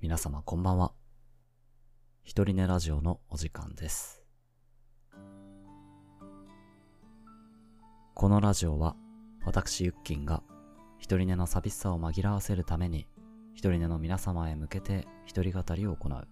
[0.00, 0.92] 皆様こんばんは。
[2.22, 4.22] 一人寝ラジオのお時間です。
[8.14, 8.94] このラジオは、
[9.44, 10.44] 私ユッキンが、
[11.00, 13.08] 一人寝の寂しさを紛らわせるために、
[13.54, 16.28] 一人寝の皆様へ向けて一人語りを行う、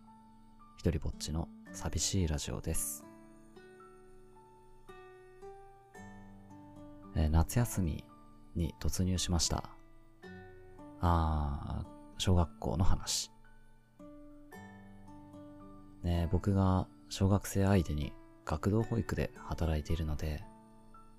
[0.78, 3.04] 一人ぼっちの寂しいラジオです。
[7.16, 8.04] え夏休み
[8.54, 9.64] に突入しました。
[11.00, 11.86] あー、
[12.18, 13.32] 小学校の話。
[16.02, 18.12] ね僕が小学生相手に
[18.44, 20.44] 学童保育で働いているので、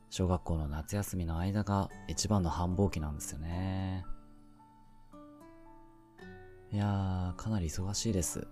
[0.09, 4.05] 小学校の夏休みの間が一番の繁忙期なんですよね。
[6.71, 8.47] いやー、かなり忙しいです。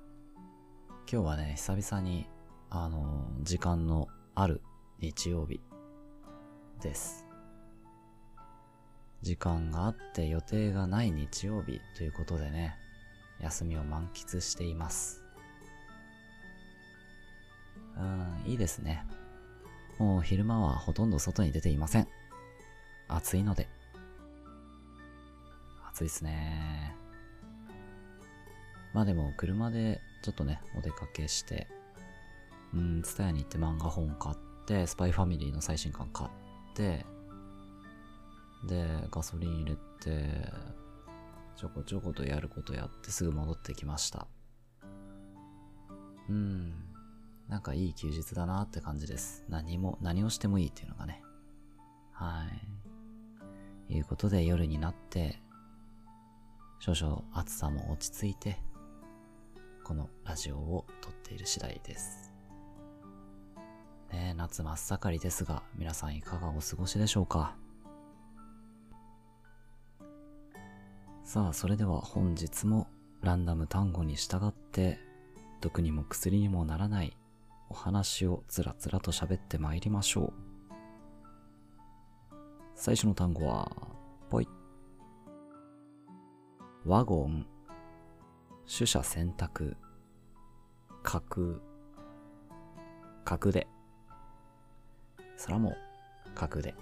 [1.11, 2.29] 今日はね、久々に、
[2.69, 4.61] あのー時間のある
[4.99, 5.61] 日曜日
[6.81, 7.25] です。
[9.21, 12.75] 時間があって予定がない日曜日ということでね、
[13.41, 15.24] 休みを満喫しています。
[18.45, 19.05] いいですね。
[19.97, 22.07] もう昼間はほとんど外に出ていません。
[23.07, 23.67] 暑いので。
[25.89, 26.95] 暑いですね。
[28.93, 31.67] まあでも車でちょっとね、お出かけして、
[32.73, 34.35] うん、ツタヤに行って漫画本買っ
[34.65, 36.29] て、スパイファミリーの最新刊買っ
[36.75, 37.05] て、
[38.67, 40.51] で、ガソリン入れて、
[41.55, 44.27] ちょこちょことやることやってすぐ戻ってきました。
[46.29, 46.84] うん。
[47.47, 49.45] なんかいい休日だなって感じです。
[49.49, 51.21] 何も、何をしてもいいっていうのがね。
[52.11, 52.45] は
[53.89, 53.93] い。
[53.93, 55.39] いうことで夜になって、
[56.79, 58.57] 少々暑さも落ち着いて、
[59.83, 62.33] このラジオを撮っている次第です。
[64.11, 67.55] ね、夏真っ盛りですが、皆さんいかがお過ごしでしょうか？
[71.23, 72.87] さあ、それでは本日も
[73.21, 74.99] ランダム単語に従って、
[75.61, 77.15] 毒にも薬にもならない
[77.69, 80.33] お話をつらつらと喋ってまいりましょう。
[82.75, 83.71] 最初の単語は、
[84.29, 84.47] ぽい。
[86.85, 87.47] ワゴン、
[88.65, 89.77] 取捨選択、
[91.03, 91.47] 架空、
[93.23, 93.67] 角で。
[95.37, 95.77] そらもう、
[96.35, 96.75] 角で。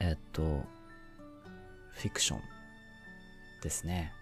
[0.00, 0.64] えっと、
[1.92, 2.40] フィクション
[3.62, 4.12] ですね。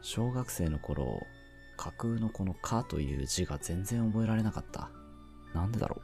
[0.00, 1.26] 小学生の頃、
[1.82, 4.88] 架空のこのかという字が全然覚えられなかった。
[5.52, 6.00] なんでだろ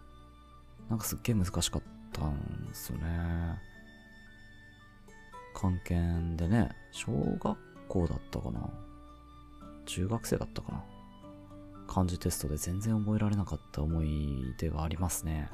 [0.88, 0.90] う。
[0.90, 3.04] なんかすっげえ難しかったんすよね。
[5.54, 5.94] 関係
[6.36, 7.56] でね、小学
[7.86, 8.68] 校だったかな
[9.86, 10.84] 中学生だったかな
[11.86, 15.48] 漢字テストで全然覚えられなかった思い出がありますね。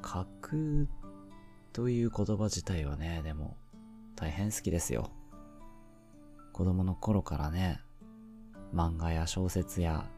[0.00, 0.56] 架空
[1.74, 3.58] という言葉自体はね、でも
[4.16, 5.10] 大変好きですよ。
[6.58, 7.78] 子供の頃からね、
[8.74, 10.10] 漫画や小説や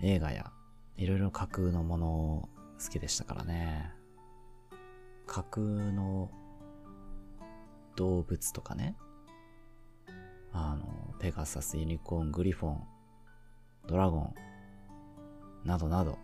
[0.00, 0.52] 映画や
[0.96, 2.48] いろいろ架空のものを
[2.80, 3.90] 好きでしたからね。
[5.26, 6.30] 架空の
[7.96, 8.94] 動物とかね。
[10.52, 12.84] あの、ペガサス、ユニコーン、グリフォン、
[13.88, 14.34] ドラゴン、
[15.64, 16.20] などなど。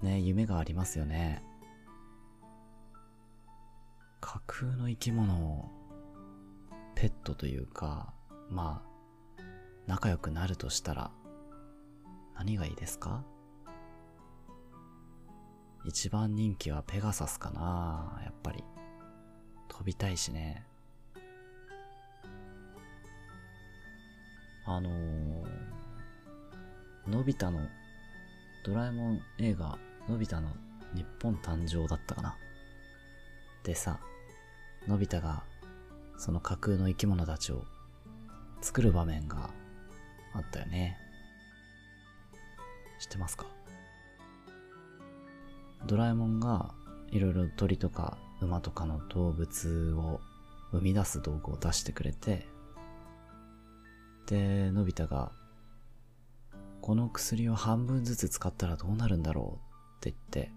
[0.00, 1.42] ね、夢がありますよね。
[4.20, 5.81] 架空の生き物を
[6.94, 8.14] ペットというか、
[8.50, 9.42] まあ、
[9.86, 11.10] 仲良くなるとしたら、
[12.34, 13.24] 何がいいですか？
[15.84, 18.62] 一番人気はペガサスかなやっぱり。
[19.68, 20.64] 飛びたいしね。
[24.64, 25.44] あのー、
[27.08, 27.66] のび太の、
[28.64, 29.76] ドラえもん映画、
[30.08, 30.50] のび太の
[30.94, 32.36] 日本誕生だったかな。
[33.64, 33.98] でさ、
[34.86, 35.42] のび太が、
[36.16, 37.64] その架空の生き物たちを
[38.60, 39.50] 作る場面が
[40.34, 40.96] あったよね。
[43.00, 43.46] 知ってますか？
[45.86, 46.72] ドラえもんが
[47.10, 50.20] いろいろ鳥とか馬とかの動物を
[50.70, 52.46] 生み出す道具を出してくれて、
[54.26, 55.32] で、のび太が、
[56.80, 60.06] この薬を半分ずつ使ったらどうなるんだろう？
[60.06, 60.52] って言って、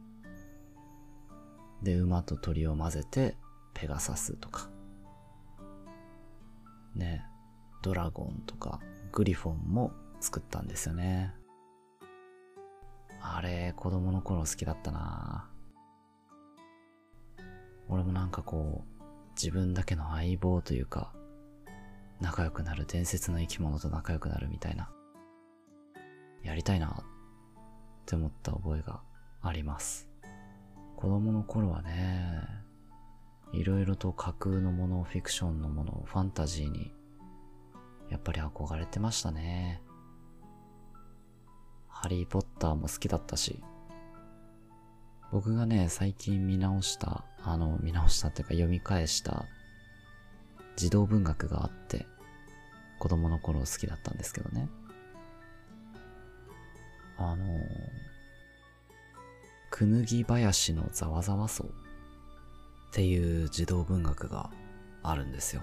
[1.82, 3.36] で、馬と鳥を混ぜて、
[3.74, 4.70] ペガサスとか、
[6.96, 7.26] ね、
[7.82, 8.80] ドラゴンとか、
[9.12, 11.34] グリフォンも作ったんですよね。
[13.22, 15.50] あれ、子供の頃好きだったな
[17.88, 19.04] 俺もなんかこう、
[19.36, 21.14] 自分だけの相棒というか、
[22.22, 24.90] 仲良くなる伝説の生き物と仲良くなるみたいな、
[26.44, 27.04] やりたいなっ
[28.06, 29.02] て思った覚えが
[29.42, 30.10] あります。
[30.96, 32.65] 子供の頃はね、
[33.56, 36.92] いろいろと架空のもの、フィクションのもの、ファンタジーに、
[38.10, 39.82] やっぱり憧れてましたね。
[41.88, 43.64] ハリーポッターも好きだったし、
[45.32, 49.46] 僕がね、最近見直した、あの、見直したっていうか読み返した
[50.76, 52.06] 児童文学があって、
[53.00, 54.70] 子供の頃好きだったんですけどね。
[57.18, 57.46] あの
[59.70, 61.64] くぬぎ林のざわざわ草
[62.96, 64.50] っていう児童文学が
[65.04, 65.62] あるんですよ。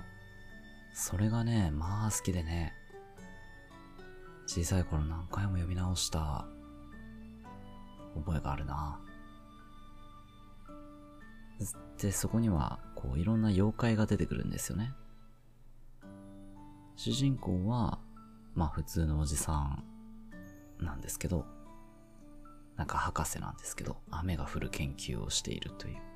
[0.93, 2.75] それがね、まあ好きでね、
[4.47, 6.45] 小さい頃何回も読み直した
[8.15, 9.01] 覚えがあるな。
[11.99, 14.93] で、そこには、こう、いろんな妖怪が出てくるんですよね。
[16.97, 17.99] 主人公は、
[18.55, 19.83] まあ普通のおじさん
[20.85, 21.47] なんですけど、
[22.77, 26.12] なんか博士なんですけど、雨が降る研究をしているという。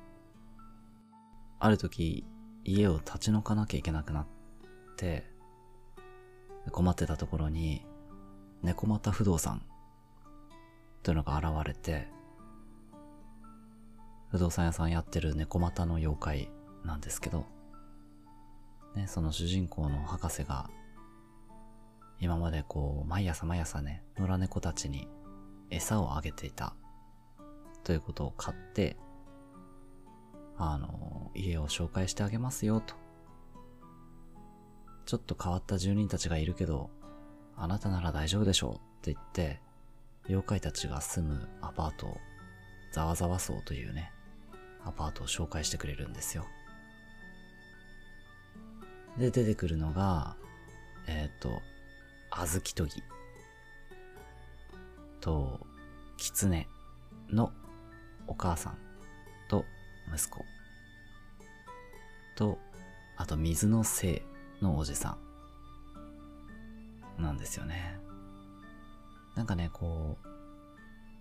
[1.59, 2.25] ある時、
[2.63, 4.27] 家を立ち退かなきゃいけなくなっ
[4.95, 5.25] て、
[6.71, 7.85] 困ってたところに、
[8.61, 9.61] 猫又不動産
[11.03, 12.07] というのが現れて、
[14.29, 16.51] 不動産屋さんやってる猫又の妖怪
[16.83, 17.45] なんですけど、
[18.95, 20.69] ね、その主人公の博士が、
[22.19, 25.07] 今までこう、毎朝毎朝ね、野良猫たちに
[25.69, 26.75] 餌をあげていた、
[27.83, 28.97] ということを買って、
[30.57, 32.95] あの、家を紹介してあげますよ、と。
[35.05, 36.89] ちょっと変わった住人たちがいるけど、
[37.55, 39.61] あなたなら大丈夫でしょうって言って、
[40.27, 42.17] 妖怪たちが住むアパートを、
[42.91, 44.11] ざわざわ荘というね、
[44.83, 46.45] アパートを紹介してくれるんですよ。
[49.17, 50.35] で、出てくるのが、
[51.07, 51.61] えっ、ー、と、
[52.31, 53.03] あずきとぎ
[55.21, 55.65] と、
[56.17, 56.67] きつね
[57.29, 57.51] の
[58.27, 58.86] お母さん
[60.13, 60.45] 息子
[62.35, 62.59] と、
[63.17, 64.23] あと水のせ
[64.61, 65.17] いのおじさ
[67.17, 67.99] んなんですよね。
[69.35, 70.27] なんかね、こう、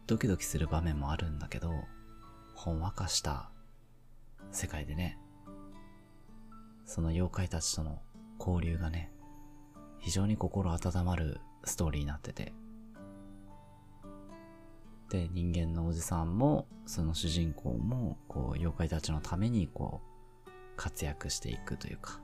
[0.07, 1.73] ドキドキする場面もあるんだけど、
[2.55, 3.51] ほんわかした
[4.51, 5.19] 世界でね、
[6.85, 8.01] その妖怪たちとの
[8.39, 9.11] 交流がね、
[9.99, 12.53] 非常に心温まるストーリーになってて。
[15.09, 20.01] で、人間のおじさんも、その主人公も、こう、妖怪たちのために、こ
[20.47, 22.21] う、活躍していくというか。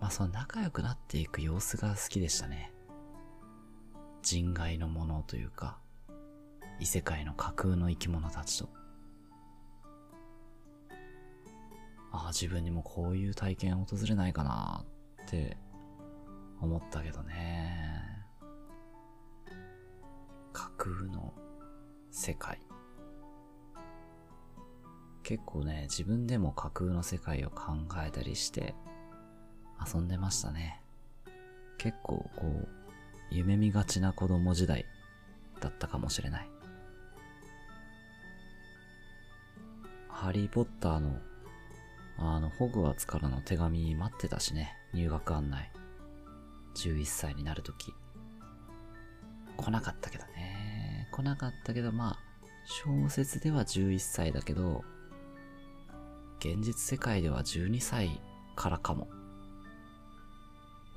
[0.00, 2.72] まあ、その仲良くなっていく様子が好きでしたね。
[4.22, 5.78] 人外のものというか、
[6.80, 8.68] 異世界の架空の生き物たちと。
[12.12, 14.84] ああ、自分にもこういう体験訪れないかな
[15.22, 15.56] って
[16.60, 18.24] 思ったけどね。
[20.52, 21.34] 架空の
[22.18, 22.60] 世界。
[25.22, 27.74] 結構ね、自分でも架空の世界を考
[28.04, 28.74] えたりして
[29.94, 30.82] 遊んでましたね。
[31.78, 32.68] 結構こう、
[33.30, 34.84] 夢見がちな子供時代
[35.60, 36.50] だったかもしれない。
[40.08, 41.20] ハリーポッターの
[42.18, 45.70] あの、ホグワーツからの手紙待ってたしね、入学案内。
[46.74, 47.94] 11歳になるとき。
[49.56, 50.57] 来なかったけどね。
[51.18, 52.18] 来なかったけど、まあ、
[52.64, 54.84] 小説では11歳だけど、
[56.38, 58.20] 現実世界では12歳
[58.54, 59.08] からかも。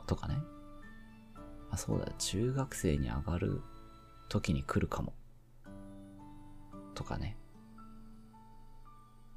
[0.05, 0.37] とかね。
[1.71, 3.61] あ、そうだ、中学生に上がる
[4.29, 5.13] 時に来るかも。
[6.93, 7.35] とかね。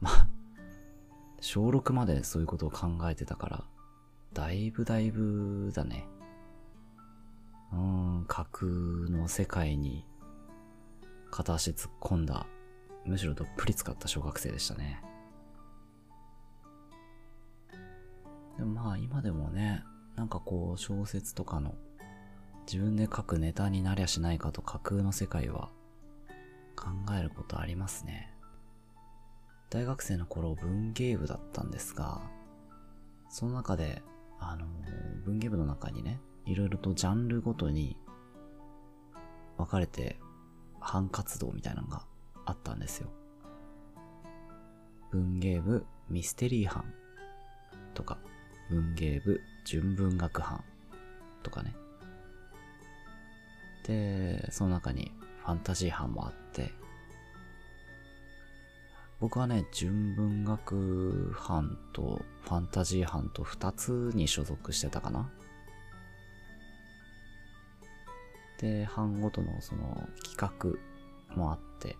[0.03, 0.29] まあ、
[1.41, 3.65] 小6までそういうことを考えてたから、
[4.35, 6.07] だいぶだいぶだね。
[7.73, 8.71] うーん、架空
[9.11, 10.05] の世界に
[11.35, 12.47] 片足突っ込んだ、
[13.05, 15.03] むしろどっぷり使った小学生でしたね。
[18.57, 19.83] でもまあ今でもね、
[20.15, 21.75] なんかこう小説とかの
[22.71, 25.71] 自分で書くネタになりゃしないかと架空の世界は
[26.77, 28.33] 考えることありますね。
[29.71, 32.23] 大学生の頃文芸部だったんですが、
[33.29, 34.05] その中で、
[34.39, 34.67] あの、
[35.25, 37.97] 文芸部の中にね、いろいろとジャンルごとに
[39.59, 40.21] 分かれて
[40.85, 42.03] 班活動みたいなのが
[42.45, 43.09] あったんですよ。
[45.11, 46.85] 文芸部ミステリー班
[47.95, 48.19] とか、
[48.71, 50.63] 文芸部純文学班
[51.43, 51.75] とかね。
[53.87, 55.13] で、その中に
[55.45, 56.73] ファンタジー班もあって、
[59.21, 65.31] 僕はね、純文学班とファンタジー班と2つに所属してたかな。
[68.59, 70.79] で、班ごとのその企
[71.29, 71.97] 画もあって、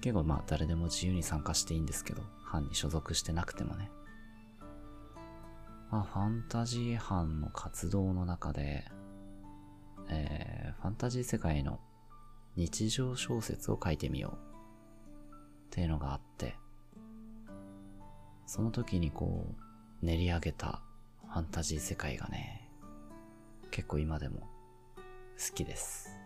[0.00, 3.90] 結構まあ誰でも自由に参加していいんですけど、班に所属してなくてもね。
[5.90, 8.84] まあファンタジー班の活動の中で、
[10.08, 11.80] えー、ファンタジー世界の
[12.56, 16.54] 日常小説を書いてみようっていうのがあって、
[18.46, 19.46] その時にこ
[20.02, 20.82] う練り上げた
[21.28, 22.70] ファンタジー世界がね、
[23.70, 24.53] 結構今でも
[25.36, 26.16] 好きです。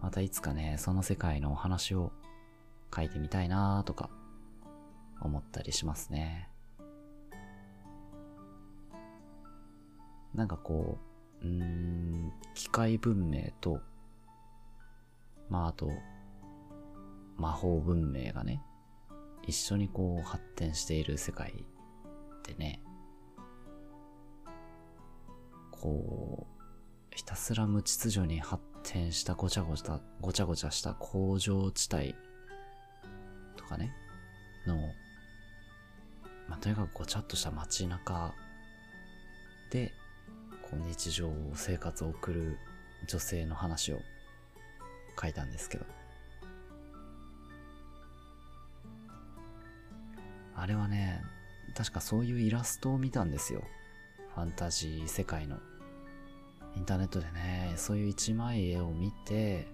[0.00, 2.12] またいつかね、その世界のお話を
[2.94, 4.10] 書いてみたいなとか
[5.20, 6.50] 思ったりしますね。
[10.34, 10.98] なんかこ
[11.42, 13.80] う、うーん、機械文明と、
[15.48, 15.90] まああと、
[17.36, 18.62] 魔法文明がね、
[19.46, 21.64] 一緒にこう発展している世界
[22.46, 22.80] でね、
[25.70, 26.53] こう、
[27.14, 32.14] ひたすら無秩序に発展したごちゃごちゃ、ごちゃごちゃした工場地帯
[33.56, 33.92] とかね、
[34.66, 34.76] の、
[36.48, 38.34] まあ、とにかくごちゃっとした街中
[39.70, 39.92] で、
[40.62, 42.58] こう日常を生活を送る
[43.06, 44.00] 女性の話を
[45.20, 45.86] 書いたんですけど。
[50.56, 51.22] あれはね、
[51.76, 53.62] 確かそういうイラストを見たんですよ。
[54.34, 55.58] ファンタジー世界の。
[56.76, 59.68] インターネットでね、そういう一枚絵を見て、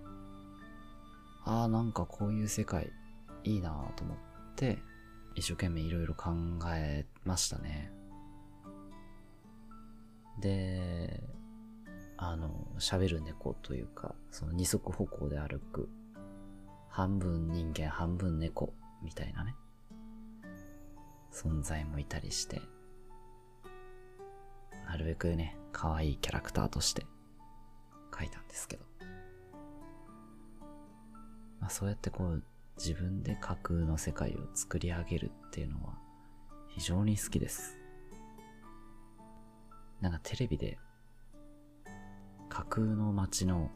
[1.44, 2.92] ああ、なんかこういう世界
[3.44, 4.16] いいなぁと思っ
[4.56, 4.78] て、
[5.34, 6.30] 一生懸命いろいろ考
[6.74, 7.92] えましたね。
[10.40, 11.22] で、
[12.16, 15.88] あの、喋る猫というか、その二足歩行で歩く、
[16.88, 19.54] 半分人間半分猫みたいなね、
[21.32, 22.60] 存在もいたりして、
[24.86, 27.06] なるべくね、可愛いキャラクターとして
[28.16, 28.84] 書いたんですけど。
[31.60, 32.42] まあそうやってこう、
[32.76, 35.98] 自分で架空の世界を作り上げるっていうのは
[36.68, 37.76] 非常に好きです。
[40.00, 40.78] なんかテレビで
[42.48, 43.70] 架空の街の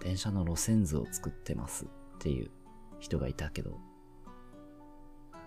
[0.00, 1.88] 電車の路線図を作ってますっ
[2.18, 2.50] ていう
[2.98, 3.78] 人がいたけど、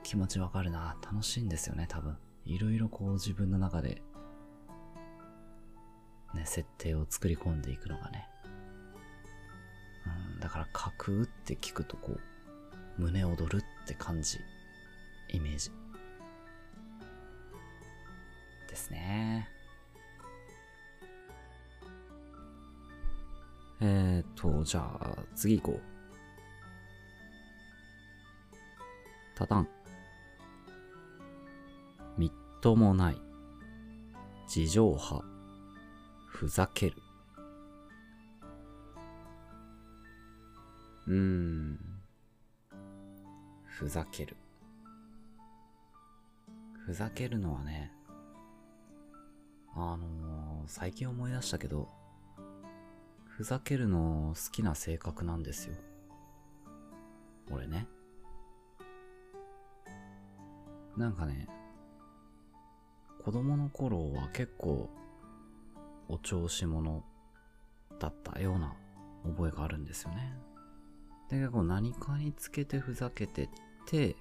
[0.04, 0.96] 気持ちわかるな。
[1.04, 2.18] 楽しいんですよね、多分。
[2.46, 4.02] いろいろこう自分の中で、
[6.34, 8.28] ね、設定を作り込んでいくのがね。
[10.36, 12.14] うん、だから架空って聞くとこ
[12.98, 14.40] う、胸躍るって感じ、
[15.30, 15.72] イメージ。
[18.68, 19.50] ですね。
[23.82, 25.94] えーと、じゃあ、次行こう。
[29.36, 29.68] たたん。
[32.18, 33.22] みっともない。
[34.48, 35.33] 地上波。
[36.44, 36.98] ふざける。
[41.08, 41.80] うーん。
[43.64, 44.36] ふざける。
[46.86, 47.94] ふざけるのはね、
[49.74, 51.88] あのー、最近思い出したけど、
[53.26, 55.76] ふざけるの好きな性格なんですよ。
[57.52, 57.88] 俺ね。
[60.98, 61.48] なんかね、
[63.24, 64.90] 子供の頃は結構、
[66.08, 67.04] お調子者
[68.00, 68.76] だったような
[69.24, 70.34] 覚えがあるんですよね。
[71.30, 73.50] で、結構何かにつけてふざけてっ
[73.88, 74.16] て、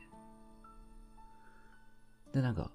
[2.32, 2.70] で、なんか、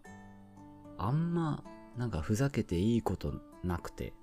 [0.97, 1.63] あんま、
[1.97, 3.33] なんかふざけていいこと
[3.63, 4.13] なくて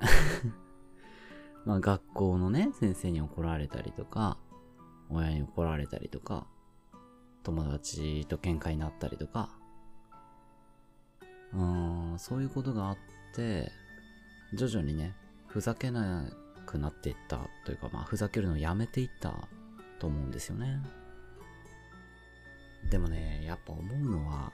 [1.64, 4.38] まあ学校のね、先生に怒られたりとか、
[5.08, 6.46] 親に怒られたりとか、
[7.42, 9.50] 友達と喧嘩になったりとか、
[11.52, 12.98] うん、そういうことがあっ
[13.34, 13.70] て、
[14.54, 15.14] 徐々にね、
[15.46, 16.30] ふざけな
[16.66, 19.48] くなっていったというか、まあ、ふざけるのをやめていった
[19.98, 20.80] と思うんですよね。
[22.90, 24.52] でもね、やっぱ思うのは、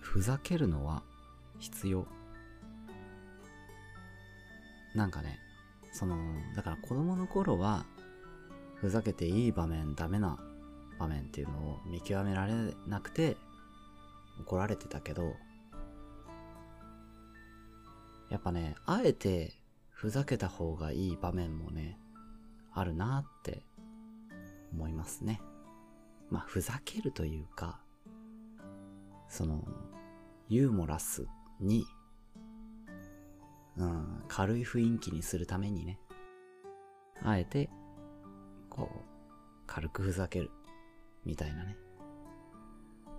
[0.00, 1.02] ふざけるのは
[1.58, 2.06] 必要。
[4.94, 5.38] なんかね、
[5.92, 6.16] その、
[6.54, 7.84] だから子供の頃は、
[8.76, 10.38] ふざけていい場面、ダメな
[10.98, 12.52] 場面っていうのを見極められ
[12.86, 13.36] なくて、
[14.40, 15.36] 怒られてたけど、
[18.32, 19.52] やっぱね、あえて
[19.90, 21.98] ふざけた方がいい場面もね、
[22.72, 23.62] あるなって
[24.72, 25.38] 思いますね。
[26.30, 27.82] まあ、ふざけるというか、
[29.28, 29.62] その、
[30.48, 31.26] ユーモラス
[31.60, 31.84] に、
[33.76, 36.00] うん、軽い雰囲気にするためにね、
[37.22, 37.68] あえて、
[38.70, 38.98] こう、
[39.66, 40.50] 軽くふざける、
[41.26, 41.76] みたいなね、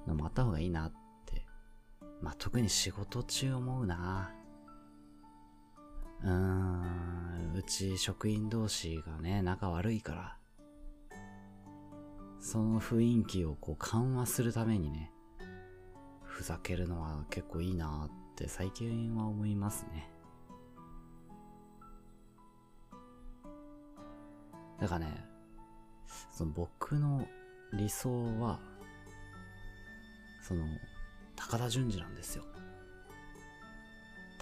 [0.07, 0.91] のもあった方がいいなっ
[1.27, 1.45] て、
[2.19, 4.33] まあ、特に仕事中思うな
[6.23, 10.37] うーん、うち職員同士がね、仲悪いから、
[12.39, 15.11] その雰囲気をこう緩和するためにね、
[16.23, 20.09] ふざけるのは結構いいなって最近は思いますね。
[24.79, 25.25] だからね、
[26.31, 27.27] その僕の
[27.73, 28.59] 理想は、
[30.41, 30.65] その、
[31.35, 32.43] 高田純次なんですよ。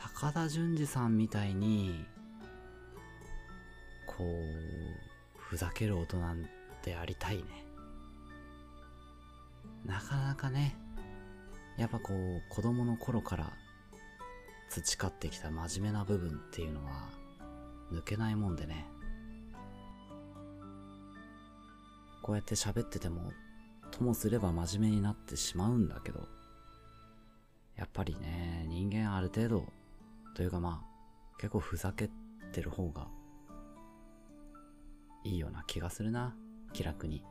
[0.04, 2.06] 高田純次さんみたいに、
[4.08, 6.18] こう、ふざける大人
[6.84, 7.44] でありたいね。
[9.86, 10.76] なかなかね、
[11.78, 13.54] やっぱこう、子供の頃から
[14.70, 17.10] 培ってきた真面目な部分っていうのは、
[17.92, 18.88] 抜けないもんでね。
[22.24, 23.32] こうやって喋ってても、
[23.92, 26.28] ともすれば真面目になってしまうんだけど、
[27.76, 29.81] やっぱりね、人間ある程度、
[30.34, 32.10] というかまあ、結構ふざけ
[32.52, 33.08] てる方が、
[35.24, 36.36] いいような気がするな、
[36.74, 37.24] 気楽に。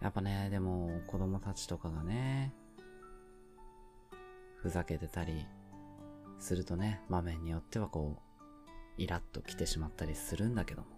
[0.00, 2.52] やっぱね、でも子供たちとかがね、
[4.56, 5.46] ふざけてたり
[6.38, 8.32] するとね、場面によってはこう、
[8.96, 10.88] イラッと来てしまったりするんだけども。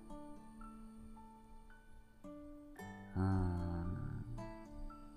[3.16, 3.94] うーん。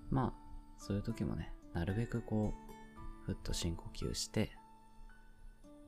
[0.10, 0.34] まあ、
[0.78, 2.67] そういう時もね、なるべくこう、
[3.28, 4.52] ふっと深呼吸して、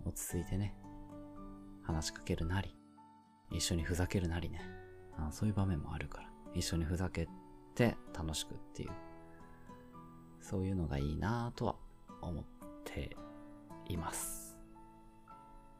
[0.05, 0.75] 落ち着いてね、
[1.83, 2.75] 話しかけるなり、
[3.49, 4.61] 一緒にふざけるなりね、
[5.17, 7.29] あそういう場面もあるから、一緒にふざけ
[7.75, 8.89] て楽しくっていう、
[10.41, 11.75] そういうのがいいなぁとは
[12.21, 12.43] 思っ
[12.83, 13.15] て
[13.87, 14.57] います。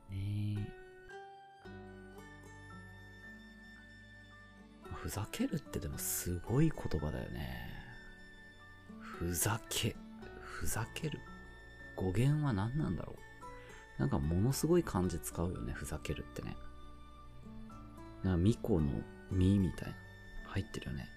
[0.09, 0.65] ね。
[4.93, 7.69] ふざけるってでもすごい言葉だよね。
[9.01, 9.97] ふざけ、
[10.41, 11.19] ふざける。
[11.99, 13.15] 語源は何なんだろ
[13.97, 13.99] う？
[13.99, 16.55] なんかものすごい漢字使うよね、ふざけるってね。
[18.23, 18.89] なんか、みこの
[19.29, 19.95] みみたいな。
[20.45, 21.09] 入ってるよね。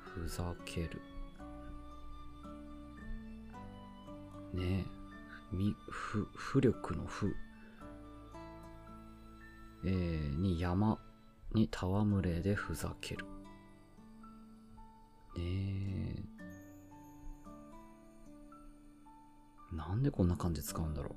[0.00, 1.00] ふざける。
[4.54, 4.84] ねえ。
[5.52, 7.36] み、ふ、浮力のふ。
[9.84, 10.98] えー、に山
[11.52, 13.26] に戯れでふざける。
[15.36, 15.95] ねえ。
[19.96, 21.16] なんでこんな感じ使うんだろ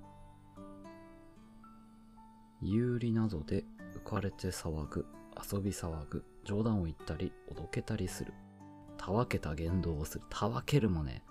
[2.62, 2.66] う。
[2.66, 3.66] 有利などで
[4.06, 8.34] 浮かれて騒ぐ、遊び騒ぐ、冗談を言ったり、おどけたりする。
[8.98, 10.24] たわけた言動をする。
[10.30, 11.26] たわけるもね、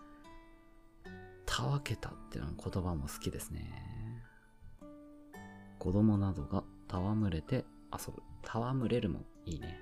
[1.46, 4.22] たわけたっていうの言葉も好きですね。
[5.78, 8.22] 子供などが戯れて遊ぶ。
[8.46, 9.80] 戯れるもいいね。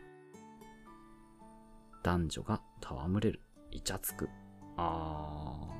[2.05, 3.41] 男女が戯れる。
[3.73, 4.29] イチャつく。
[4.77, 5.76] あー。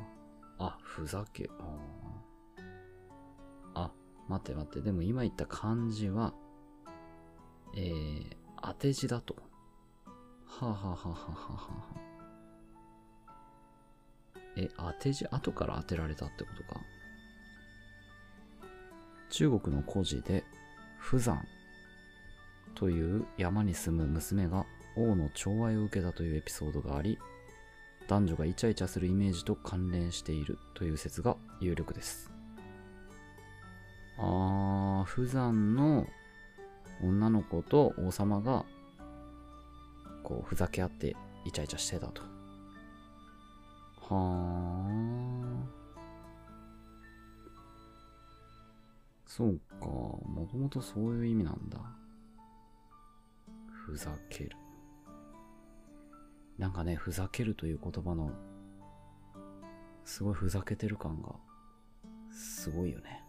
[0.59, 1.51] あ、ふざけ。
[3.75, 3.91] ああ、
[4.29, 4.81] 待って待って。
[4.81, 6.33] でも今言った漢字は、
[7.77, 9.37] えー、当て字だと。
[10.47, 12.07] はあ、はあはあはあはあ、
[14.57, 16.81] え、当て字後から当てられたってことか。
[19.29, 20.45] 中国の古事で、
[20.99, 21.45] 不山
[22.75, 24.67] という山に住む娘が
[24.97, 27.19] 王の寵愛を受けたというエピソードがあり、
[28.09, 32.31] 男女がイチャイチャするイメージと関連しているという説が有力です。
[34.19, 36.07] あー、不山の
[37.03, 38.65] 女の子と王様が、
[40.23, 42.23] こう、ふざけ合ってイチャイチャしてたと。
[44.03, 45.67] はー。
[49.27, 49.87] そうか。
[49.87, 51.79] もともとそういう意味なんだ。
[53.85, 54.57] ふざける。
[56.59, 58.33] なんかね、ふざけるという言葉の、
[60.05, 61.35] すごいふざけてる感が、
[62.33, 63.23] すごいよね。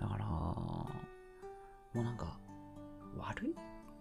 [0.00, 0.88] だから、も
[1.94, 2.38] うなんか、
[3.16, 3.54] 悪い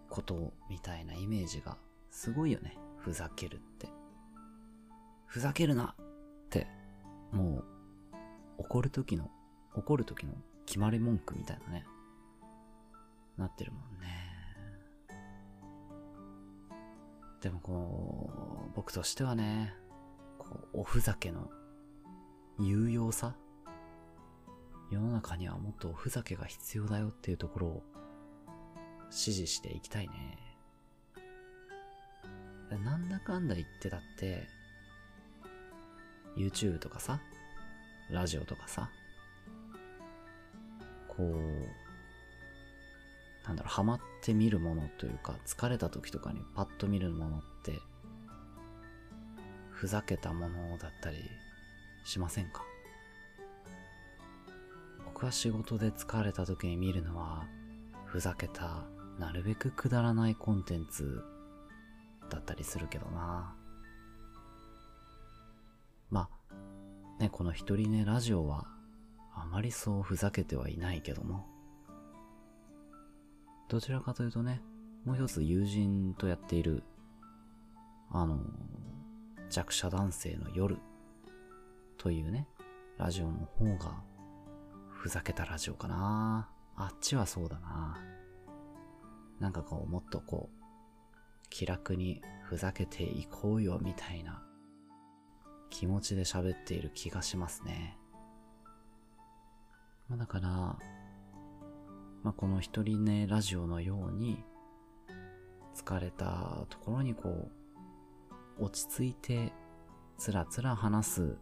[0.10, 1.78] ことみたいなイメージが
[2.12, 2.78] すごいよね。
[2.98, 3.88] ふざけるって。
[5.26, 6.68] ふざけるなって、
[7.32, 7.66] もう、
[8.58, 9.30] 怒る時の、
[9.74, 10.34] 怒る時の
[10.66, 11.86] 決まり文句みたいなね、
[13.38, 14.25] なってるもんね。
[17.46, 18.32] でもこ
[18.72, 19.76] う、僕としてはね、
[20.40, 21.52] こう、おふざけの
[22.58, 23.36] 有用さ？
[24.90, 27.84] 世の中にはもっとおふざけが必要だよっていうところを
[29.12, 30.40] 支持していきたいね。
[32.84, 34.48] なんだかんだ言ってたって、
[36.36, 37.20] YouTube とかさ、
[38.10, 38.90] ラジオとかさ、
[41.08, 41.85] こう、
[43.48, 47.80] なんだろう、ハマって見るものというか、疲れた時とかにパッと見るものって、
[49.70, 51.18] ふざけたものだったり
[52.06, 52.64] しませんか？
[55.06, 57.46] 僕は仕事で疲れた時に見るのは、
[58.06, 58.84] ふざけた
[59.20, 61.24] なるべくくだらないコンテンツ
[62.30, 63.56] だったりするけどな。
[66.10, 68.66] まあ、ね、この一人ねラジオは
[69.36, 71.48] あまりそうふざけてはいないけども。
[73.68, 74.62] どちらかというとね、
[75.06, 76.84] もう一つ友人とやっている、
[78.12, 78.40] あの、
[79.50, 80.78] 弱者男性の夜
[81.98, 82.48] というね、
[82.98, 84.04] ラジオの方が、
[84.90, 86.50] ふざけたラジオかな。
[86.76, 87.98] あっちはそうだな。
[89.40, 90.66] なんかこう、もっとこう、
[91.50, 94.44] 気楽にふざけていこうよみたいな
[95.70, 97.98] 気持ちで喋っている気がしますね。
[100.08, 100.78] まあ、だから、
[102.26, 104.44] まあ、この一人ねラジオのように
[105.76, 107.52] 疲れたところにこ
[108.60, 109.54] う落ち着いて
[110.18, 111.38] つらつら話す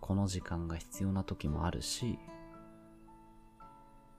[0.00, 2.20] この時間が必要な時もあるし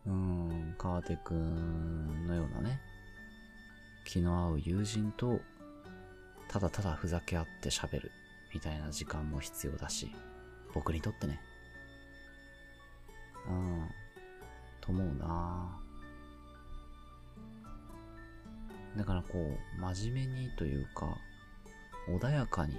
[0.05, 2.81] うーん川手くんのようなね
[4.03, 5.39] 気の合う友人と
[6.49, 8.11] ただただふざけ合って喋る
[8.53, 10.11] みたいな時間も必要だし
[10.73, 11.39] 僕にとってね。
[13.47, 13.89] うん
[14.87, 15.76] と思うな
[18.97, 21.17] だからこう真面目にというか
[22.09, 22.75] 穏やかに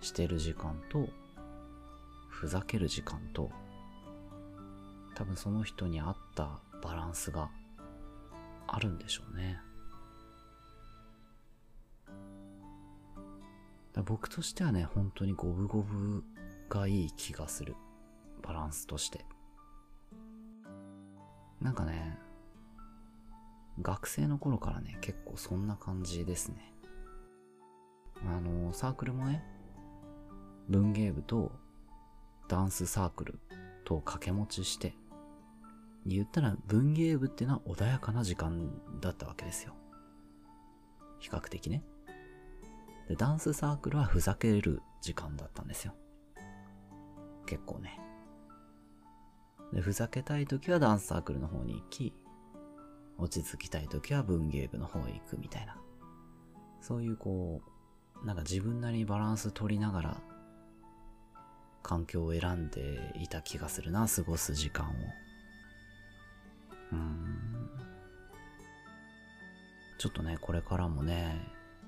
[0.00, 1.08] してる時間と
[2.28, 3.50] ふざける時間と
[5.14, 7.50] 多分その人に合ったバランスが
[8.66, 9.58] あるんでしょうね。
[14.04, 16.24] 僕としてはね、本当に五分五分
[16.68, 17.74] がいい気がする。
[18.42, 19.24] バランスとして。
[21.60, 22.18] なんかね、
[23.82, 26.74] 学生の頃からね、結構そんな感じですね。
[28.26, 29.44] あの、サークルもね、
[30.68, 31.52] 文芸部と
[32.48, 33.38] ダンスサークル
[33.84, 34.94] と掛け持ちして、
[36.06, 39.74] 言ったら文芸部っていうのは穏やかな時間だったわけですよ。
[41.18, 41.84] 比較的ね。
[43.08, 45.94] で、ダンスサークルはふざける時間だったんですよ。
[47.46, 48.00] 結構ね。
[49.72, 52.14] で、ふざけたい時はダンスサークルの方に行き、
[53.20, 55.76] 落ち着きたい時は文芸部の方へ行くみたいな。
[56.80, 57.60] そういうこ
[58.22, 60.20] う、なんか自分なりにバランス取りながら、
[61.82, 64.92] 環境を選んでいた気がするな、過ごす時間を。
[66.92, 67.70] うん。
[69.98, 71.36] ちょっとね、これからもね、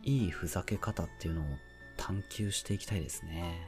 [0.02, 1.44] いいふざけ方っていうのを
[1.96, 3.66] 探求していきたいですね。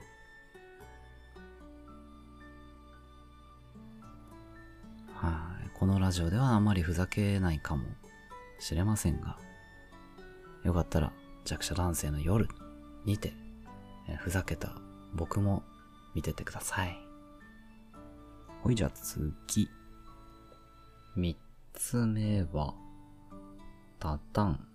[5.15, 5.54] はい、
[5.85, 7.85] このラジオではあんまりふざけないかも
[8.59, 9.37] しれませんが、
[10.63, 11.13] よかったら
[11.45, 12.49] 弱者男性の夜
[13.05, 13.35] にて、
[14.17, 14.73] ふざけた
[15.13, 15.63] 僕も
[16.15, 16.97] 見ててください。
[18.63, 19.69] ほいじゃあ次。
[21.17, 21.37] 三
[21.75, 22.73] つ目は、
[23.99, 24.67] たたん。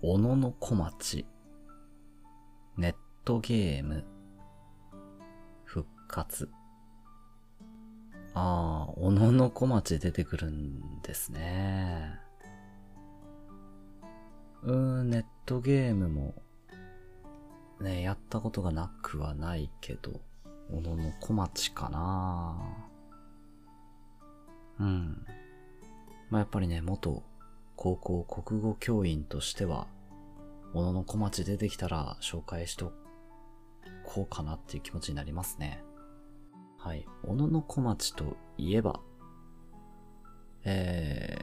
[0.00, 1.26] 小野の小町。
[2.78, 2.94] ネッ
[3.26, 4.06] トゲーム。
[5.66, 6.48] 復活。
[8.40, 12.20] ああ、小野の小町出てくるんですね。
[14.62, 16.34] うーん、ネットゲームも、
[17.80, 20.20] ね、やったことがなくはないけど、
[20.70, 22.56] 小野の小町かな
[24.78, 25.26] うん。
[26.30, 27.24] まあ、やっぱりね、元
[27.74, 29.88] 高校国語教員としては、
[30.74, 32.92] 小野の小町出てきたら紹介しと
[34.04, 35.82] こうかなっていう気持ちになりますね。
[36.78, 37.04] はい。
[37.24, 39.00] 小野小町といえば、
[40.64, 41.36] え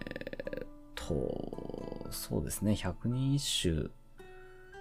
[0.61, 3.91] ーと、そうですね、百人一首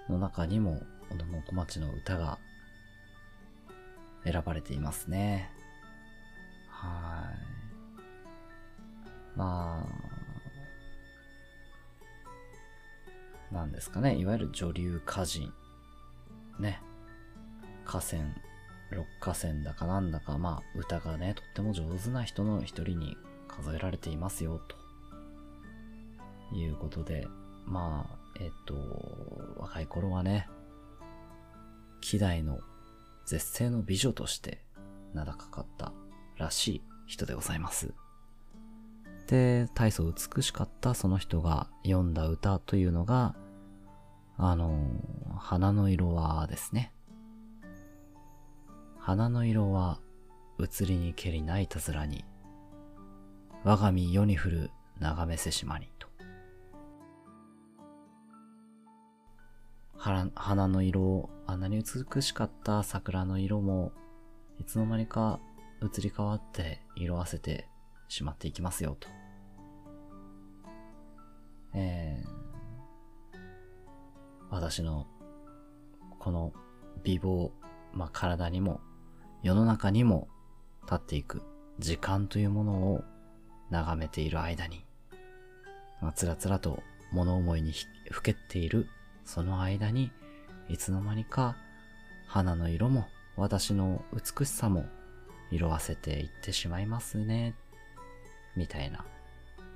[0.09, 2.39] の中にも小野小町の歌が
[4.23, 5.51] 選ばれていますね。
[6.69, 7.29] は
[9.35, 9.37] い。
[9.37, 9.85] ま
[13.51, 15.53] あ、なんですかね、いわゆる女流歌人。
[16.59, 16.81] ね。
[17.83, 18.23] 河川、
[18.95, 24.59] 六河川だかなんだか、まあ、歌がね、とっても上手な人の一人に数えられていますよ、
[26.51, 27.27] ということで、
[27.65, 28.75] まあ、えっと、
[29.57, 30.47] 若い頃はね、
[32.01, 32.59] 希代の
[33.25, 34.61] 絶世の美女として
[35.13, 35.93] 名高かった
[36.37, 37.93] らしい人でございます。
[39.27, 43.35] で、大層美しかったその人が読んだ歌というのが、
[44.37, 44.87] あの、
[45.37, 46.91] 花の色はですね。
[49.05, 49.99] 花の色は
[50.57, 52.25] 移りにけりないたずらに、
[53.63, 56.07] 我が身世に降る眺めせしまにと。
[59.95, 63.91] 花の色、あんなに美しかった桜の色も、
[64.59, 65.39] いつの間にか
[65.83, 67.67] 移り変わって色あせて
[68.07, 69.07] しまっていきますよと。
[71.75, 73.37] えー、
[74.49, 75.05] 私の
[76.17, 76.53] この
[77.03, 77.51] 美貌、
[77.93, 78.81] まあ、体にも
[79.45, 80.27] 世の中にも
[80.85, 81.43] 立っていく
[81.77, 83.03] 時間というものを
[83.69, 84.83] 眺めている間に、
[86.01, 86.81] まあ、つらつらと
[87.11, 87.71] 物思いに
[88.09, 88.87] ふけっている
[89.23, 90.11] その間に
[90.67, 91.55] いつの間にか
[92.25, 93.05] 花の色も
[93.37, 94.87] 私の美しさも
[95.51, 97.53] 色あせていってしまいますね。
[98.55, 99.05] みたいな、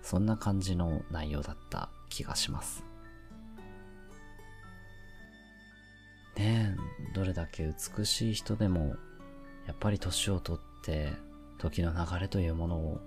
[0.02, 2.84] そんな感じの内容だった気がします。
[6.38, 8.96] ねえ、どれだけ美しい人でも、
[9.70, 11.14] やっぱり年をとって
[11.60, 13.00] 時の流れというものを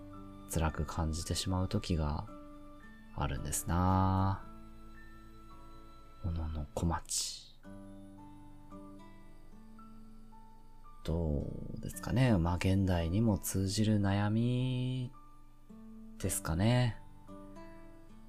[0.49, 2.25] 辛く感じてしまう時が
[3.17, 4.45] あるんですな
[6.23, 7.59] 小野の小町。
[11.03, 11.49] ど
[11.79, 12.39] うですかね。
[12.39, 15.11] まあ、現代にも通じる悩み
[16.21, 16.97] ですかね。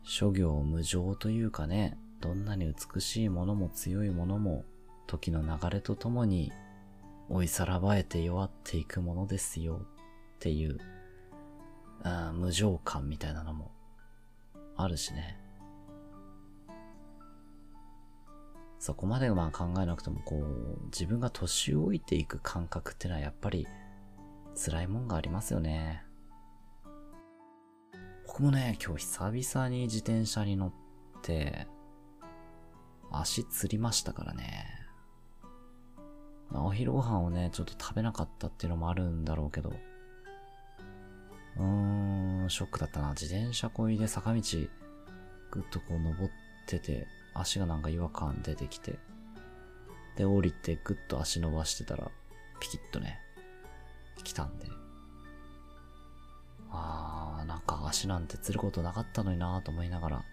[0.02, 4.66] 諸行無常というかね、どんなに美しいものも強いものも、
[5.06, 6.52] 時の流れとともに
[7.30, 9.82] 追いさらばえて弱っていくものですよ
[10.36, 10.78] っていう、
[12.04, 13.72] あ無常感みたいなのも
[14.76, 15.40] あるしね。
[18.80, 23.66] そこまでまあ考えなくてもこう、自分が年老いていく感覚ってのはやっぱり
[24.56, 26.04] 辛いもんがありますよね。
[28.28, 30.74] 僕もね、今日久々に自転車に乗っ
[31.22, 31.68] て、
[33.12, 34.83] 足つりましたからね。
[36.56, 39.74] お昼ご飯をね、ちょっと食べなかったっていうのもあるんだろうけど、
[41.58, 43.10] うーん、ショックだったな。
[43.10, 44.42] 自転車こいで坂道、
[45.52, 46.32] ぐっとこう登っ
[46.68, 49.00] てて、足がなんか違和感出てきて、
[50.16, 52.12] で、降りてぐっと足伸ばしてたら、
[52.60, 53.20] ピキッとね、
[54.24, 54.68] 来たんで、
[56.70, 60.24] あー、なんか足なんてつることなかったのになーと思いながら、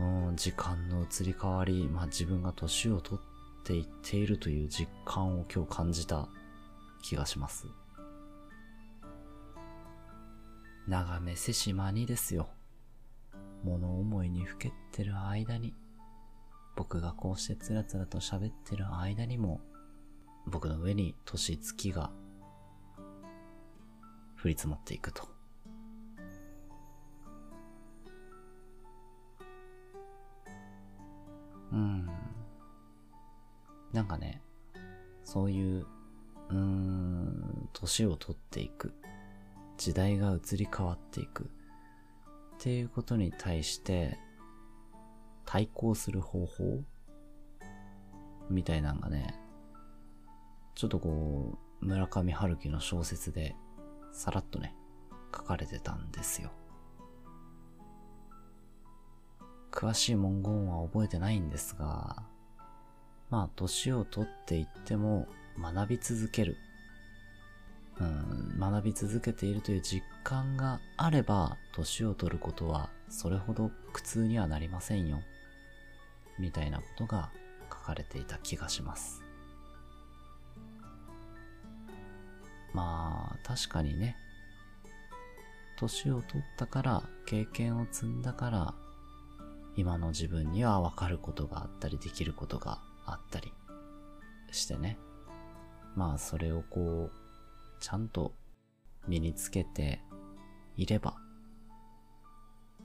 [0.00, 3.37] うん、時間の移り変わり、まあ自分が年を取っ
[3.68, 6.26] ていっているという実感を今日感じた
[7.02, 7.66] 気がします。
[10.86, 12.48] 長めせしまにですよ。
[13.62, 15.74] 物思いにふけってる間に、
[16.76, 19.60] 僕がこうしてつらつらと喋ってる間にも、
[20.46, 22.10] 僕の上に年月が
[24.42, 25.28] 降り積もっていくと。
[31.70, 32.27] うん。
[33.92, 34.42] なんかね、
[35.24, 35.86] そういう、
[36.50, 38.94] うーん、年を取っていく。
[39.76, 41.44] 時代が移り変わっていく。
[41.44, 41.46] っ
[42.58, 44.18] ていうことに対して
[45.44, 46.82] 対抗する方法？
[48.50, 49.38] みたいなんがね、
[50.74, 53.54] ちょっとこう、村上春樹の小説で
[54.12, 54.74] さらっとね、
[55.34, 56.50] 書かれてたんですよ。
[59.70, 62.26] 詳しい文言は覚えてないんですが、
[63.30, 65.26] まあ、年を取っていっても
[65.60, 66.56] 学び続ける
[68.00, 75.20] うん、学び続けているという実感があれば、年を取ることはそれほど苦痛にはなりませんよ。
[76.38, 77.30] みたいなことが
[77.70, 79.22] 書かれていた気がします。
[82.72, 84.16] まあ、確かにね、
[85.76, 88.74] 年を取ったから、経験を積んだから、
[89.74, 92.80] 今の自分にはわかることがあったり、できることが
[93.12, 93.52] あったり
[94.50, 94.98] してね。
[95.96, 98.34] まあ、それをこう、ちゃんと
[99.06, 100.00] 身につけて
[100.76, 101.16] いれば、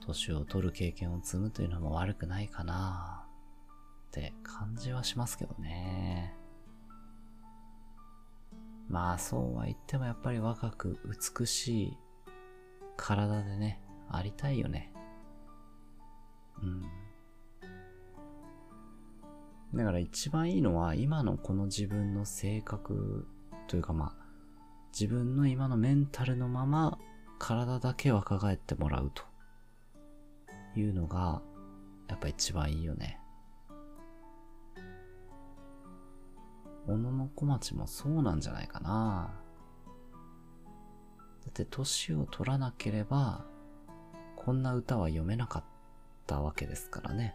[0.00, 3.26] 年を取る経験を積むというのも悪くないかな
[4.08, 6.34] って感じはしますけどね。
[8.88, 10.98] まあそうは言ってもやっぱり若く
[11.38, 11.98] 美しい
[12.96, 14.92] 体でね、ありたいよね。
[16.62, 17.03] うん。
[19.74, 23.26] だから一番いいのは今のこの自分の性格
[23.66, 24.24] というかまあ
[24.92, 26.98] 自分の今のメンタルのまま
[27.38, 29.24] 体だけ若返ってもらうと
[30.78, 31.42] いうのが
[32.08, 33.18] やっぱ一番いいよね。
[36.86, 39.34] 小野小町もそうなんじゃないかな。
[41.44, 43.44] だって年を取らなければ
[44.36, 45.64] こんな歌は読めなかっ
[46.26, 47.34] たわけですからね。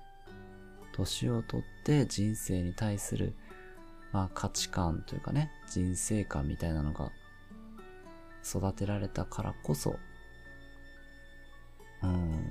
[0.91, 3.33] 年を取って人生に対する、
[4.11, 7.11] まあ、価値観というかね、人生観みたいなのが
[8.45, 9.97] 育てられたからこそ、
[12.03, 12.45] うん、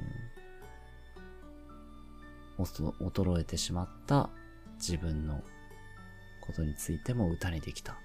[2.58, 4.30] 衰えてしまった
[4.76, 5.42] 自分の
[6.40, 7.96] ことについても歌にできた。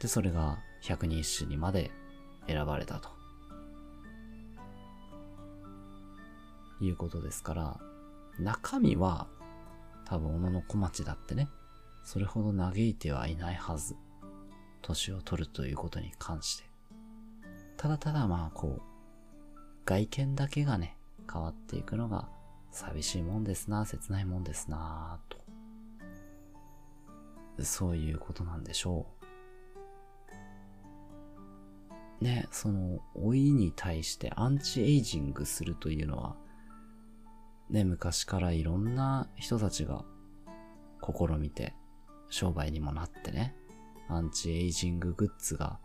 [0.00, 1.90] で、それが百人一首にまで
[2.46, 3.18] 選ばれたと。
[6.80, 7.80] いうことですから、
[8.38, 9.26] 中身は
[10.08, 11.48] 多分小野小町だってね、
[12.02, 13.96] それほど嘆いてはいないはず。
[14.80, 16.64] 年を取るということに関して。
[17.76, 18.82] ただただまあこう、
[19.84, 20.96] 外見だけがね、
[21.30, 22.28] 変わっていくのが
[22.70, 25.38] 寂しいもんですな、切ないもんですな、と。
[27.62, 29.06] そういうことなんでしょ
[32.20, 32.24] う。
[32.24, 36.36] ね、その、老いに対してアンチエイジングするというのは、
[37.70, 40.04] ね、昔からいろんな人たちが
[41.02, 41.74] 試みて、
[42.30, 43.54] 商売にもなってね、
[44.08, 45.78] アンチエイジンググッズが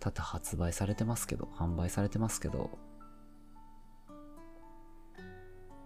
[0.00, 2.78] 多々発売されてますけど、販売されてますけど、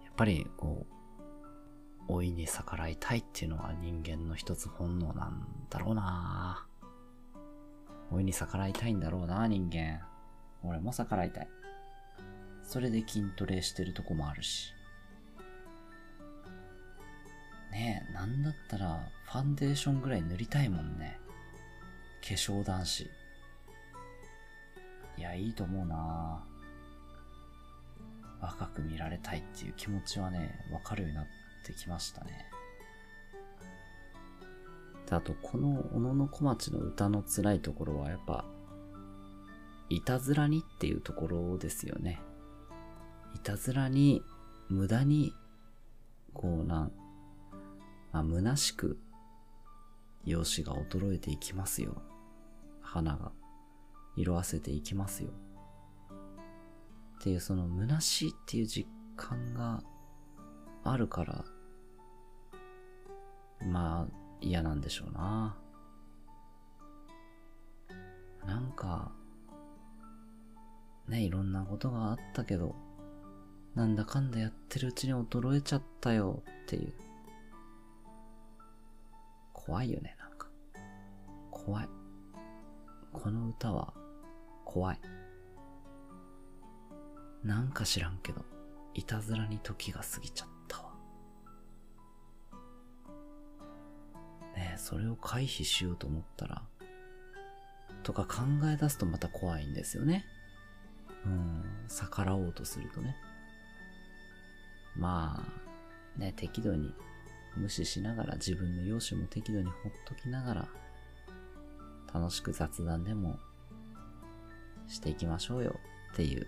[0.03, 6.65] やっぱりこう、老いに逆らいたいっていうのは人間の一つ本能なんだろうな
[8.11, 10.01] 老いに逆らいたいんだろうな人間。
[10.63, 11.49] 俺も逆らいたい。
[12.63, 14.73] それで筋トレしてるとこもあるし。
[17.71, 21.19] ねえ、なんだったらファンデーションぐらい塗りたいもんね。
[22.21, 23.09] 化粧男子。
[25.17, 26.43] いや、いいと思うな
[28.41, 31.25] 若く見られたいっていう気持ちはね、わかるようになっ
[31.65, 32.45] てきましたね。
[35.09, 38.45] で、あと、この小野小町の歌の辛いところは、やっぱ、
[39.89, 42.19] いたずらにっていうところですよね。
[43.33, 44.21] いたずらに、
[44.69, 45.33] 無駄に、
[46.33, 46.91] こうなん、
[48.11, 48.97] まあ、虚しく、
[50.25, 52.01] 容姿が衰えていきますよ。
[52.81, 53.31] 花が
[54.15, 55.29] 色あせていきますよ。
[57.19, 59.81] っていうその虚しいっていう実感が
[60.83, 61.45] あるから、
[63.65, 65.57] まあ嫌なんでしょうな。
[68.45, 69.11] なんか、
[71.07, 72.75] ね、いろんなことがあったけど、
[73.75, 76.93] なんだかんだやってるうちに衰えちゃったよっていう。
[79.67, 80.47] 怖いよね、なんか。
[81.51, 81.89] 怖い。
[83.11, 83.93] この歌は
[84.63, 85.01] 怖い。
[87.43, 88.45] なんか知らんけど、
[88.93, 90.93] いたずらに時が過ぎちゃったわ。
[94.55, 96.63] ねえ、それを回避しようと思ったら、
[98.03, 100.23] とか考え出すとまた怖いんですよね。
[101.25, 103.17] うん、逆らおうとするとね。
[104.95, 106.95] まあ、ね、適度に
[107.57, 110.67] 無視しながら自分の容姿も適度にほっときながら
[112.13, 113.37] 楽しく雑談でも
[114.87, 115.75] していきましょうよ
[116.13, 116.47] っていう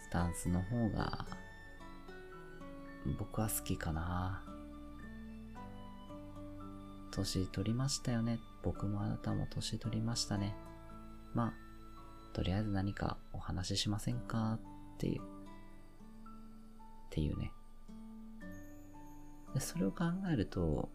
[0.00, 1.26] スタンスの方が
[3.18, 4.44] 僕は好きかな。
[7.10, 8.38] 年取りましたよね。
[8.62, 10.54] 僕もあなたも年取りましたね。
[11.34, 14.58] まあ、とりあえず何かお話ししませんか
[14.94, 15.20] っていう。
[15.20, 15.24] っ
[17.10, 17.52] ていうね。
[19.54, 20.88] でそれを考えると、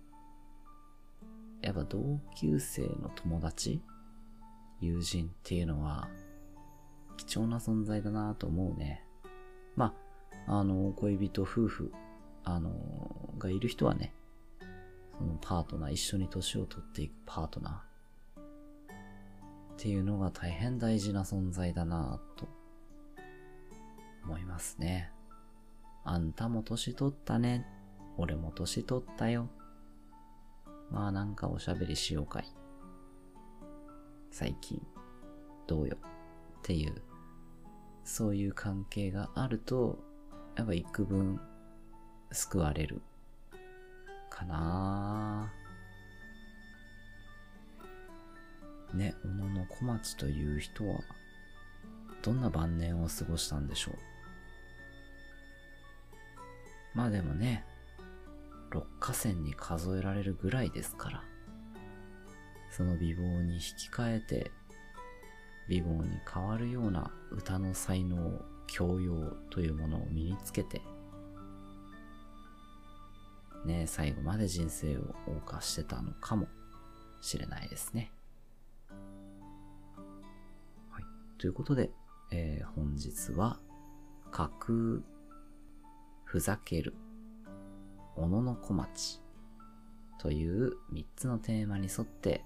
[1.62, 3.82] やっぱ同級生の友達
[4.80, 6.08] 友人っていうのは
[7.18, 9.04] 貴重な存在だなと思うね。
[9.76, 9.94] ま
[10.48, 11.92] あ、あの、恋人、夫婦、
[12.44, 12.72] あの、
[13.38, 14.14] がいる人はね、
[15.18, 18.42] そのパートナー、一緒に年を取っていくパートナー
[19.74, 22.48] っていうのが大変大事な存在だなと
[24.24, 25.12] 思いますね。
[26.04, 27.66] あんたも年取ったね。
[28.18, 29.50] 俺も年取ったよ。
[30.92, 32.46] まあなんかおしゃべりしようかい。
[34.32, 34.82] 最近、
[35.68, 35.98] どうよ。
[36.60, 37.02] っていう、
[38.04, 40.00] そういう関係があると、
[40.56, 41.40] やっぱ幾分
[42.32, 43.02] 救われる
[44.30, 45.54] かな
[48.94, 51.00] ね、小野の小町という人は、
[52.22, 53.96] どんな晩年を過ごしたんでしょう。
[56.96, 57.64] まあでもね、
[58.72, 61.24] 六花線に数えられるぐらいですから、
[62.70, 64.52] その美貌に引き換えて、
[65.68, 70.82] 美貌に変わるような歌の才能、教養というものを身につけて、
[73.66, 76.48] ね、最後まで人生を謳歌してたのかも
[77.22, 78.12] しれないですね。
[80.90, 81.04] はい。
[81.38, 81.92] ということで、
[82.32, 83.60] えー、本日は、
[84.32, 85.02] 架空、
[86.26, 86.94] ふざける、
[88.18, 89.22] 小野小町
[90.18, 92.44] という3つのテーマに沿って、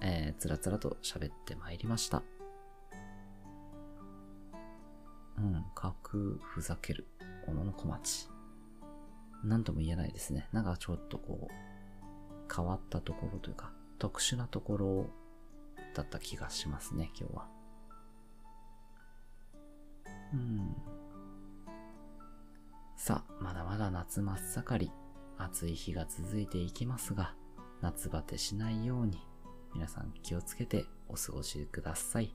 [0.00, 2.22] えー、つらつらと喋ってまいりました。
[5.38, 7.06] うん、架空ふざける、
[7.46, 8.28] 小野小町。
[9.44, 10.48] なんとも言えないですね。
[10.52, 15.10] なんかちょっとこう、変わったところというか、特殊なところ
[15.94, 17.48] だった気がしますね、今日は。
[20.32, 20.95] うん。
[22.96, 24.92] さあ、まだまだ夏真っ盛り。
[25.38, 27.34] 暑い日が続いていきますが、
[27.82, 29.18] 夏バテしないように
[29.74, 32.34] 皆さん気をつけてお過ごしください。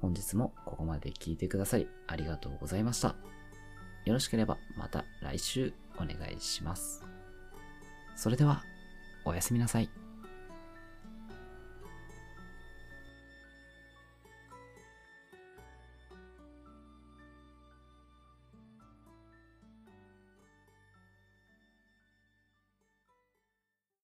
[0.00, 3.16] 本日もここまで聞いてくださりありがとうございました。
[4.06, 7.04] よろしければまた来週お願いします。
[8.16, 8.64] それでは、
[9.24, 9.97] おやすみなさい。